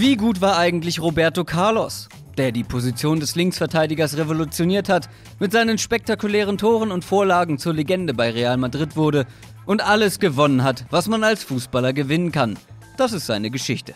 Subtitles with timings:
[0.00, 2.08] Wie gut war eigentlich Roberto Carlos?
[2.36, 5.08] der die Position des Linksverteidigers revolutioniert hat,
[5.40, 9.26] mit seinen spektakulären Toren und Vorlagen zur Legende bei Real Madrid wurde
[9.66, 12.56] und alles gewonnen hat, was man als Fußballer gewinnen kann.
[12.96, 13.94] Das ist seine Geschichte.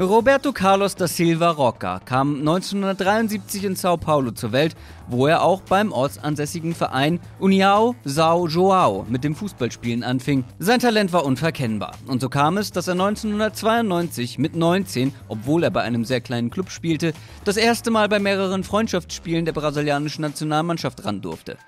[0.00, 4.74] Roberto Carlos da Silva Roca kam 1973 in Sao Paulo zur Welt,
[5.08, 10.44] wo er auch beim ortsansässigen Verein União São João mit dem Fußballspielen anfing.
[10.58, 15.70] Sein Talent war unverkennbar und so kam es, dass er 1992 mit 19, obwohl er
[15.70, 17.12] bei einem sehr kleinen Club spielte,
[17.44, 21.58] das erste Mal bei mehreren Freundschaftsspielen der brasilianischen Nationalmannschaft ran durfte.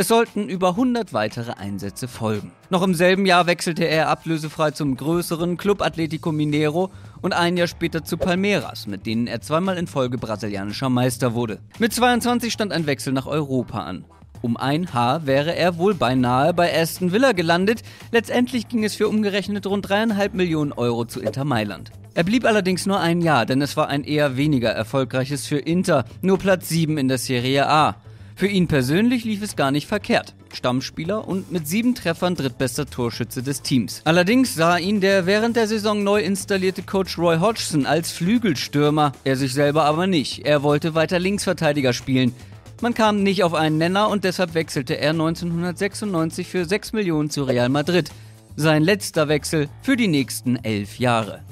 [0.00, 2.52] Es sollten über 100 weitere Einsätze folgen.
[2.70, 6.90] Noch im selben Jahr wechselte er ablösefrei zum größeren Club Atletico Mineiro
[7.20, 11.58] und ein Jahr später zu Palmeiras, mit denen er zweimal in Folge brasilianischer Meister wurde.
[11.78, 14.06] Mit 22 stand ein Wechsel nach Europa an.
[14.40, 17.82] Um ein Haar wäre er wohl beinahe bei Aston Villa gelandet.
[18.10, 21.90] Letztendlich ging es für umgerechnet rund dreieinhalb Millionen Euro zu Inter Mailand.
[22.14, 26.06] Er blieb allerdings nur ein Jahr, denn es war ein eher weniger erfolgreiches für Inter,
[26.22, 27.96] nur Platz 7 in der Serie A.
[28.40, 30.34] Für ihn persönlich lief es gar nicht verkehrt.
[30.54, 34.00] Stammspieler und mit sieben Treffern drittbester Torschütze des Teams.
[34.06, 39.36] Allerdings sah ihn der während der Saison neu installierte Coach Roy Hodgson als Flügelstürmer, er
[39.36, 40.46] sich selber aber nicht.
[40.46, 42.34] Er wollte weiter Linksverteidiger spielen.
[42.80, 47.44] Man kam nicht auf einen Nenner und deshalb wechselte er 1996 für 6 Millionen zu
[47.44, 48.10] Real Madrid.
[48.56, 51.42] Sein letzter Wechsel für die nächsten elf Jahre.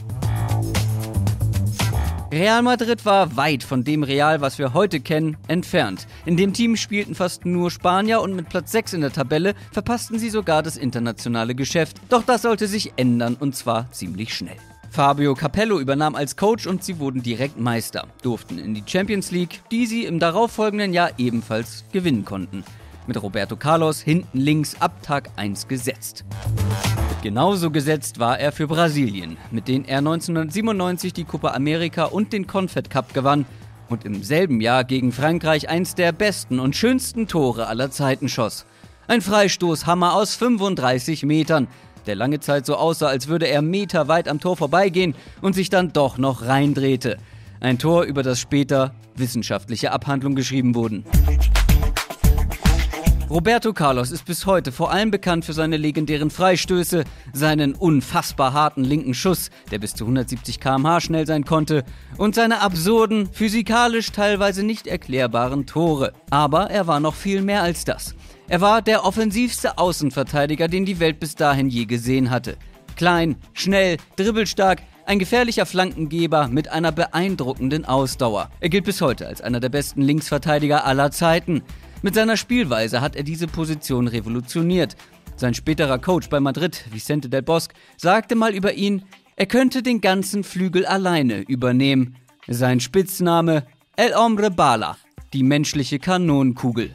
[2.31, 6.07] Real Madrid war weit von dem Real, was wir heute kennen, entfernt.
[6.27, 10.19] In dem Team spielten fast nur Spanier und mit Platz 6 in der Tabelle verpassten
[10.19, 11.97] sie sogar das internationale Geschäft.
[12.11, 14.59] Doch das sollte sich ändern und zwar ziemlich schnell.
[14.91, 19.63] Fabio Capello übernahm als Coach und sie wurden direkt Meister, durften in die Champions League,
[19.71, 22.63] die sie im darauffolgenden Jahr ebenfalls gewinnen konnten.
[23.07, 26.27] Mit Roberto Carlos hinten links ab Tag 1 gesetzt.
[27.21, 32.47] Genauso gesetzt war er für Brasilien, mit denen er 1997 die Copa America und den
[32.47, 33.45] Confed Cup gewann
[33.89, 38.67] und im selben Jahr gegen Frankreich eins der besten und schönsten Tore aller Zeiten schoss.
[39.09, 41.67] Ein Freistoßhammer aus 35 Metern,
[42.07, 45.93] der lange Zeit so aussah, als würde er meterweit am Tor vorbeigehen und sich dann
[45.93, 47.17] doch noch reindrehte.
[47.59, 51.05] Ein Tor, über das später wissenschaftliche Abhandlungen geschrieben wurden.
[53.31, 58.85] Roberto Carlos ist bis heute vor allem bekannt für seine legendären Freistöße, seinen unfassbar harten
[58.85, 61.85] linken Schuss, der bis zu 170 km/h schnell sein konnte,
[62.17, 66.15] und seine absurden, physikalisch teilweise nicht erklärbaren Tore.
[66.31, 68.15] Aber er war noch viel mehr als das.
[68.49, 72.57] Er war der offensivste Außenverteidiger, den die Welt bis dahin je gesehen hatte.
[72.97, 78.51] Klein, schnell, dribbelstark, ein gefährlicher Flankengeber mit einer beeindruckenden Ausdauer.
[78.61, 81.63] Er gilt bis heute als einer der besten Linksverteidiger aller Zeiten.
[82.01, 84.97] Mit seiner Spielweise hat er diese Position revolutioniert.
[85.37, 89.05] Sein späterer Coach bei Madrid, Vicente del Bosque, sagte mal über ihn,
[89.35, 92.17] er könnte den ganzen Flügel alleine übernehmen.
[92.47, 93.67] Sein Spitzname
[93.97, 94.97] El Hombre Bala,
[95.33, 96.95] die menschliche Kanonenkugel.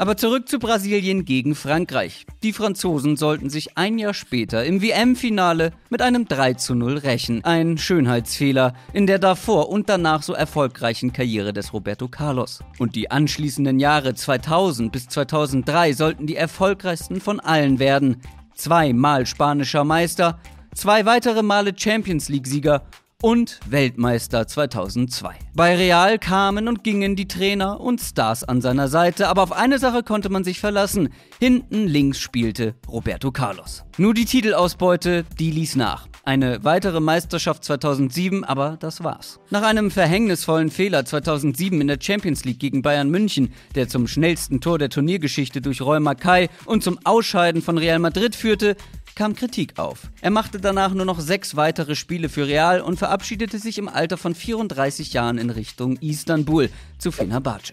[0.00, 2.24] Aber zurück zu Brasilien gegen Frankreich.
[2.44, 7.44] Die Franzosen sollten sich ein Jahr später im WM-Finale mit einem 3 zu 0 rächen.
[7.44, 12.60] Ein Schönheitsfehler in der davor und danach so erfolgreichen Karriere des Roberto Carlos.
[12.78, 18.18] Und die anschließenden Jahre 2000 bis 2003 sollten die erfolgreichsten von allen werden.
[18.54, 20.38] Zweimal spanischer Meister,
[20.74, 22.84] zwei weitere Male Champions League-Sieger
[23.20, 25.34] und Weltmeister 2002.
[25.52, 29.80] Bei Real kamen und gingen die Trainer und Stars an seiner Seite, aber auf eine
[29.80, 31.08] Sache konnte man sich verlassen.
[31.40, 33.84] Hinten links spielte Roberto Carlos.
[33.96, 36.06] Nur die Titelausbeute, die ließ nach.
[36.28, 39.40] Eine weitere Meisterschaft 2007, aber das war's.
[39.48, 44.60] Nach einem verhängnisvollen Fehler 2007 in der Champions League gegen Bayern München, der zum schnellsten
[44.60, 48.76] Tor der Turniergeschichte durch Roy Mackay und zum Ausscheiden von Real Madrid führte,
[49.14, 50.10] kam Kritik auf.
[50.20, 54.18] Er machte danach nur noch sechs weitere Spiele für Real und verabschiedete sich im Alter
[54.18, 56.68] von 34 Jahren in Richtung Istanbul
[56.98, 57.72] zu Fenerbahce.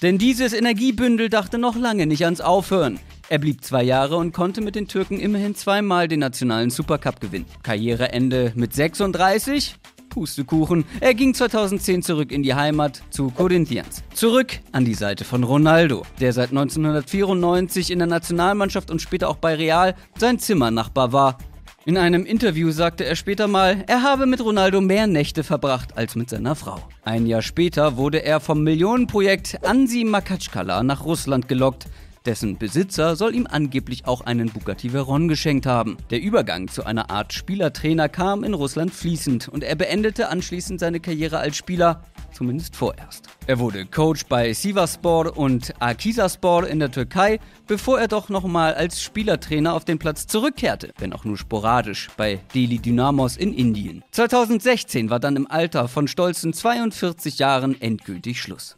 [0.00, 2.98] Denn dieses Energiebündel dachte noch lange nicht ans Aufhören.
[3.28, 7.46] Er blieb zwei Jahre und konnte mit den Türken immerhin zweimal den nationalen Supercup gewinnen.
[7.64, 9.74] Karriereende mit 36?
[10.08, 10.84] Pustekuchen.
[11.00, 14.04] Er ging 2010 zurück in die Heimat zu Corinthians.
[14.14, 19.36] Zurück an die Seite von Ronaldo, der seit 1994 in der Nationalmannschaft und später auch
[19.36, 21.36] bei Real sein Zimmernachbar war.
[21.84, 26.14] In einem Interview sagte er später mal, er habe mit Ronaldo mehr Nächte verbracht als
[26.14, 26.78] mit seiner Frau.
[27.04, 31.86] Ein Jahr später wurde er vom Millionenprojekt Ansi Makatschkala nach Russland gelockt.
[32.26, 35.96] Dessen Besitzer soll ihm angeblich auch einen Bugatti Veyron geschenkt haben.
[36.10, 40.98] Der Übergang zu einer Art Spielertrainer kam in Russland fließend und er beendete anschließend seine
[40.98, 42.02] Karriere als Spieler
[42.32, 43.28] zumindest vorerst.
[43.46, 49.00] Er wurde Coach bei Sivasspor und Akisaspor in der Türkei, bevor er doch nochmal als
[49.00, 54.04] Spielertrainer auf den Platz zurückkehrte, wenn auch nur sporadisch, bei Delhi Dynamos in Indien.
[54.10, 58.74] 2016 war dann im Alter von stolzen 42 Jahren endgültig Schluss.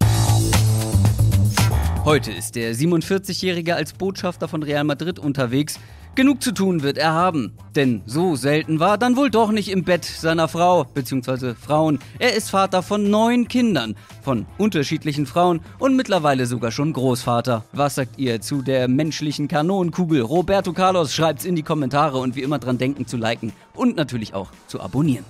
[2.08, 5.78] Heute ist der 47-Jährige als Botschafter von Real Madrid unterwegs.
[6.14, 7.52] Genug zu tun wird er haben.
[7.76, 11.52] Denn so selten war dann wohl doch nicht im Bett seiner Frau bzw.
[11.52, 11.98] Frauen.
[12.18, 17.66] Er ist Vater von neun Kindern, von unterschiedlichen Frauen und mittlerweile sogar schon Großvater.
[17.72, 20.22] Was sagt ihr zu der menschlichen Kanonenkugel?
[20.22, 24.32] Roberto Carlos schreibt's in die Kommentare und wie immer dran denken zu liken und natürlich
[24.32, 25.26] auch zu abonnieren.